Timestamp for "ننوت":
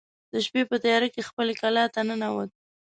2.07-2.49